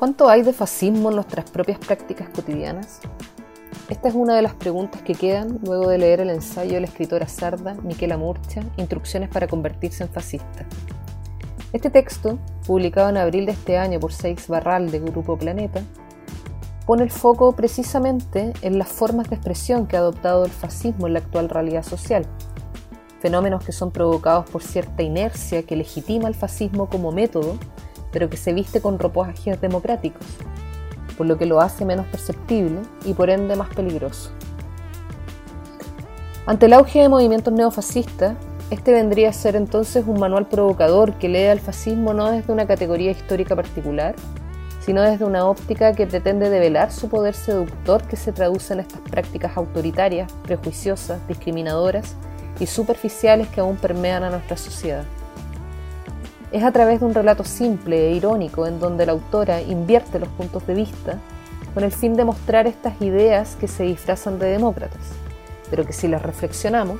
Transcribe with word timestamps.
¿Cuánto 0.00 0.30
hay 0.30 0.40
de 0.40 0.54
fascismo 0.54 1.10
en 1.10 1.16
nuestras 1.16 1.50
propias 1.50 1.78
prácticas 1.78 2.30
cotidianas? 2.30 3.00
Esta 3.90 4.08
es 4.08 4.14
una 4.14 4.34
de 4.34 4.40
las 4.40 4.54
preguntas 4.54 5.02
que 5.02 5.14
quedan 5.14 5.58
luego 5.62 5.90
de 5.90 5.98
leer 5.98 6.22
el 6.22 6.30
ensayo 6.30 6.72
de 6.72 6.80
la 6.80 6.86
escritora 6.86 7.28
sarda 7.28 7.74
Miquela 7.82 8.16
Murcha, 8.16 8.62
Instrucciones 8.78 9.28
para 9.28 9.46
convertirse 9.46 10.02
en 10.02 10.08
fascista. 10.08 10.64
Este 11.74 11.90
texto, 11.90 12.38
publicado 12.66 13.10
en 13.10 13.18
abril 13.18 13.44
de 13.44 13.52
este 13.52 13.76
año 13.76 14.00
por 14.00 14.14
Seix 14.14 14.48
Barral 14.48 14.90
de 14.90 15.00
Grupo 15.00 15.36
Planeta, 15.36 15.82
pone 16.86 17.02
el 17.02 17.10
foco 17.10 17.52
precisamente 17.52 18.54
en 18.62 18.78
las 18.78 18.88
formas 18.88 19.28
de 19.28 19.36
expresión 19.36 19.86
que 19.86 19.98
ha 19.98 20.00
adoptado 20.00 20.46
el 20.46 20.50
fascismo 20.50 21.08
en 21.08 21.12
la 21.12 21.18
actual 21.18 21.50
realidad 21.50 21.82
social, 21.82 22.24
fenómenos 23.20 23.62
que 23.62 23.72
son 23.72 23.90
provocados 23.90 24.48
por 24.48 24.62
cierta 24.62 25.02
inercia 25.02 25.62
que 25.64 25.76
legitima 25.76 26.26
el 26.26 26.34
fascismo 26.34 26.88
como 26.88 27.12
método 27.12 27.58
pero 28.12 28.28
que 28.28 28.36
se 28.36 28.52
viste 28.52 28.80
con 28.80 28.98
ropajes 28.98 29.60
democráticos, 29.60 30.26
por 31.16 31.26
lo 31.26 31.38
que 31.38 31.46
lo 31.46 31.60
hace 31.60 31.84
menos 31.84 32.06
perceptible 32.06 32.80
y 33.04 33.14
por 33.14 33.30
ende 33.30 33.56
más 33.56 33.68
peligroso. 33.74 34.30
Ante 36.46 36.66
el 36.66 36.72
auge 36.72 37.00
de 37.00 37.08
movimientos 37.08 37.52
neofascistas, 37.52 38.36
este 38.70 38.92
vendría 38.92 39.30
a 39.30 39.32
ser 39.32 39.56
entonces 39.56 40.04
un 40.06 40.18
manual 40.18 40.46
provocador 40.46 41.14
que 41.14 41.28
lee 41.28 41.46
al 41.46 41.60
fascismo 41.60 42.14
no 42.14 42.30
desde 42.30 42.52
una 42.52 42.66
categoría 42.66 43.10
histórica 43.10 43.56
particular, 43.56 44.14
sino 44.80 45.02
desde 45.02 45.24
una 45.24 45.44
óptica 45.46 45.92
que 45.92 46.06
pretende 46.06 46.48
develar 46.50 46.90
su 46.90 47.08
poder 47.08 47.34
seductor 47.34 48.02
que 48.04 48.16
se 48.16 48.32
traduce 48.32 48.72
en 48.72 48.80
estas 48.80 49.00
prácticas 49.00 49.56
autoritarias, 49.56 50.32
prejuiciosas, 50.44 51.26
discriminadoras 51.28 52.16
y 52.58 52.66
superficiales 52.66 53.48
que 53.48 53.60
aún 53.60 53.76
permean 53.76 54.24
a 54.24 54.30
nuestra 54.30 54.56
sociedad. 54.56 55.04
Es 56.52 56.64
a 56.64 56.72
través 56.72 56.98
de 56.98 57.06
un 57.06 57.14
relato 57.14 57.44
simple 57.44 58.08
e 58.08 58.12
irónico 58.16 58.66
en 58.66 58.80
donde 58.80 59.06
la 59.06 59.12
autora 59.12 59.62
invierte 59.62 60.18
los 60.18 60.28
puntos 60.30 60.66
de 60.66 60.74
vista 60.74 61.18
con 61.74 61.84
el 61.84 61.92
fin 61.92 62.16
de 62.16 62.24
mostrar 62.24 62.66
estas 62.66 63.00
ideas 63.00 63.54
que 63.54 63.68
se 63.68 63.84
disfrazan 63.84 64.40
de 64.40 64.46
demócratas, 64.46 65.00
pero 65.70 65.86
que 65.86 65.92
si 65.92 66.08
las 66.08 66.22
reflexionamos, 66.22 66.98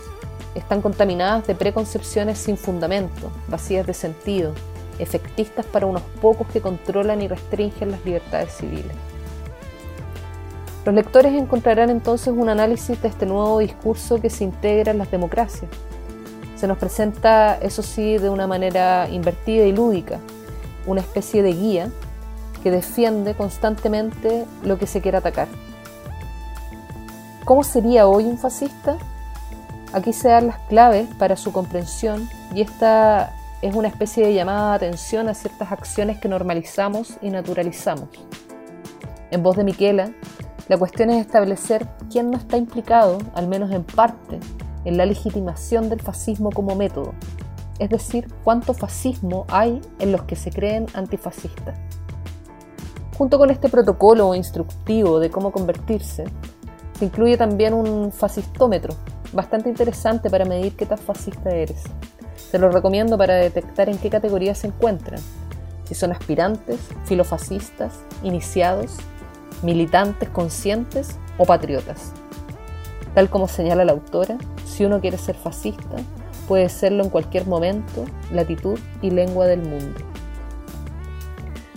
están 0.54 0.80
contaminadas 0.80 1.48
de 1.48 1.56
preconcepciones 1.56 2.38
sin 2.38 2.56
fundamento, 2.56 3.32
vacías 3.48 3.86
de 3.88 3.94
sentido, 3.94 4.52
efectistas 5.00 5.66
para 5.66 5.86
unos 5.86 6.02
pocos 6.20 6.46
que 6.48 6.60
controlan 6.60 7.20
y 7.20 7.26
restringen 7.26 7.90
las 7.90 8.04
libertades 8.04 8.52
civiles. 8.52 8.94
Los 10.84 10.94
lectores 10.94 11.34
encontrarán 11.34 11.90
entonces 11.90 12.32
un 12.34 12.48
análisis 12.48 13.02
de 13.02 13.08
este 13.08 13.26
nuevo 13.26 13.58
discurso 13.58 14.20
que 14.20 14.30
se 14.30 14.44
integra 14.44 14.92
en 14.92 14.98
las 14.98 15.10
democracias, 15.10 15.70
se 16.61 16.69
nos 16.69 16.77
presenta, 16.77 17.56
eso 17.56 17.83
sí, 17.83 18.19
de 18.19 18.28
una 18.28 18.47
manera 18.47 19.08
invertida 19.08 19.64
y 19.64 19.72
lúdica, 19.72 20.19
una 20.86 21.00
especie 21.00 21.42
de 21.42 21.55
guía 21.55 21.91
que 22.62 22.70
defiende 22.70 23.34
constantemente 23.34 24.44
lo 24.62 24.78
que 24.78 24.86
se 24.86 25.00
quiere 25.00 25.16
atacar. 25.16 25.48
¿Cómo 27.47 27.64
sería 27.64 28.06
hoy 28.06 28.25
un 28.25 28.36
fascista? 28.36 28.98
Aquí 29.94 30.12
se 30.12 30.28
dan 30.28 30.48
las 30.48 30.58
claves 30.69 31.08
para 31.19 31.34
su 31.36 31.50
comprensión 31.50 32.28
y 32.55 32.61
esta 32.61 33.34
es 33.62 33.75
una 33.75 33.88
especie 33.88 34.27
de 34.27 34.34
llamada 34.34 34.78
de 34.78 34.86
atención 34.86 35.31
a 35.31 35.34
ciertas 35.34 35.72
acciones 35.72 36.19
que 36.19 36.28
normalizamos 36.28 37.14
y 37.22 37.31
naturalizamos. 37.31 38.11
En 39.31 39.42
voz 39.42 39.56
de 39.56 39.64
Miquela, 39.64 40.12
la 40.69 40.77
cuestión 40.77 41.08
es 41.08 41.25
establecer 41.25 41.88
quién 42.11 42.31
no 42.31 42.36
está 42.36 42.58
implicado, 42.58 43.16
al 43.34 43.48
menos 43.48 43.70
en 43.70 43.83
parte, 43.83 44.38
en 44.84 44.96
la 44.96 45.06
legitimación 45.06 45.88
del 45.88 46.00
fascismo 46.00 46.50
como 46.50 46.74
método, 46.74 47.14
es 47.78 47.88
decir, 47.88 48.28
cuánto 48.44 48.74
fascismo 48.74 49.46
hay 49.48 49.80
en 49.98 50.12
los 50.12 50.22
que 50.22 50.36
se 50.36 50.50
creen 50.50 50.86
antifascistas. 50.94 51.78
Junto 53.16 53.38
con 53.38 53.50
este 53.50 53.69
protocolo 53.69 54.34
instructivo 54.34 55.19
de 55.19 55.30
cómo 55.30 55.52
convertirse, 55.52 56.24
se 56.98 57.04
incluye 57.04 57.36
también 57.36 57.74
un 57.74 58.12
fascistómetro, 58.12 58.94
bastante 59.32 59.69
interesante 59.69 60.28
para 60.30 60.44
medir 60.44 60.76
qué 60.76 60.86
tan 60.86 60.98
fascista 60.98 61.50
eres. 61.50 61.84
Se 62.36 62.58
lo 62.58 62.70
recomiendo 62.70 63.16
para 63.16 63.34
detectar 63.34 63.88
en 63.88 63.98
qué 63.98 64.10
categoría 64.10 64.54
se 64.54 64.66
encuentran, 64.66 65.20
si 65.84 65.94
son 65.94 66.12
aspirantes, 66.12 66.78
filofascistas, 67.04 68.00
iniciados, 68.22 68.96
militantes 69.62 70.28
conscientes 70.28 71.19
o 71.38 71.44
patriotas. 71.44 72.12
Tal 73.15 73.28
como 73.28 73.48
señala 73.48 73.84
la 73.84 73.93
autora, 73.93 74.38
si 74.65 74.84
uno 74.84 75.00
quiere 75.00 75.19
ser 75.19 75.34
fascista, 75.34 75.97
puede 76.47 76.69
serlo 76.69 77.04
en 77.04 77.10
cualquier 77.10 77.47
momento, 77.47 78.04
latitud 78.32 78.78
y 79.03 79.10
lengua 79.10 79.47
del 79.47 79.62
mundo. 79.62 80.00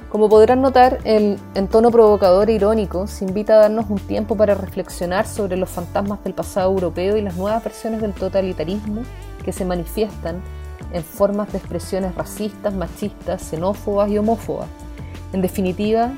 Como 0.10 0.30
podrán 0.30 0.62
notar, 0.62 1.00
el, 1.06 1.40
en 1.56 1.68
tono 1.68 1.90
provocador 1.90 2.48
e 2.48 2.54
irónico 2.54 3.08
se 3.08 3.26
invita 3.26 3.56
a 3.56 3.62
darnos 3.62 3.90
un 3.90 3.98
tiempo 3.98 4.38
para 4.38 4.54
reflexionar 4.54 5.26
sobre 5.26 5.58
los 5.58 5.72
fantasmas 5.72 6.24
del 6.24 6.36
pasado 6.36 6.72
europeo 6.72 7.18
y 7.18 7.24
las 7.24 7.36
nuevas 7.36 7.64
versiones 7.64 8.00
del 8.00 8.14
totalitarismo 8.14 9.02
que 9.44 9.52
se 9.52 9.66
manifiestan 9.66 10.44
en 10.92 11.04
formas 11.04 11.52
de 11.52 11.58
expresiones 11.58 12.14
racistas, 12.14 12.76
machistas, 12.76 13.42
xenófobas 13.42 14.12
y 14.12 14.20
homófobas, 14.20 14.68
en 15.34 15.42
definitiva, 15.42 16.12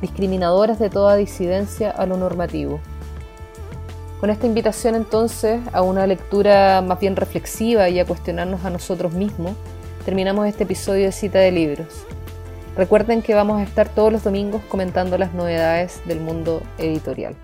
discriminadoras 0.00 0.80
de 0.80 0.90
toda 0.90 1.14
disidencia 1.14 1.92
a 1.92 2.06
lo 2.06 2.16
normativo. 2.16 2.80
Con 4.20 4.28
esta 4.28 4.46
invitación 4.46 4.96
entonces 4.96 5.62
a 5.72 5.80
una 5.80 6.06
lectura 6.06 6.82
más 6.82 7.00
bien 7.00 7.16
reflexiva 7.16 7.88
y 7.88 7.98
a 8.00 8.04
cuestionarnos 8.04 8.66
a 8.66 8.70
nosotros 8.70 9.14
mismos, 9.14 9.52
terminamos 10.04 10.46
este 10.46 10.64
episodio 10.64 11.06
de 11.06 11.12
cita 11.12 11.38
de 11.38 11.50
libros. 11.50 12.04
Recuerden 12.76 13.22
que 13.22 13.34
vamos 13.34 13.58
a 13.58 13.62
estar 13.62 13.88
todos 13.88 14.12
los 14.12 14.22
domingos 14.22 14.60
comentando 14.68 15.16
las 15.16 15.32
novedades 15.32 16.02
del 16.04 16.20
mundo 16.20 16.62
editorial. 16.76 17.34